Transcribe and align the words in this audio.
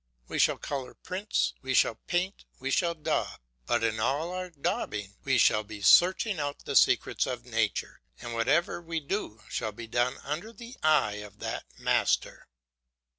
We 0.27 0.39
shall 0.39 0.57
colour 0.57 0.95
prints, 0.95 1.53
we 1.61 1.75
shall 1.75 1.93
paint, 1.93 2.45
we 2.57 2.71
shall 2.71 2.95
daub; 2.95 3.39
but 3.67 3.83
in 3.83 3.99
all 3.99 4.31
our 4.31 4.49
daubing 4.49 5.13
we 5.23 5.37
shall 5.37 5.63
be 5.63 5.83
searching 5.83 6.39
out 6.39 6.65
the 6.65 6.75
secrets 6.75 7.27
of 7.27 7.45
nature, 7.45 8.01
and 8.19 8.33
whatever 8.33 8.81
we 8.81 8.99
do 8.99 9.43
shall 9.47 9.73
be 9.73 9.85
done 9.85 10.17
under 10.23 10.51
the 10.51 10.75
eye 10.81 11.17
of 11.21 11.37
that 11.37 11.65
master. 11.77 12.47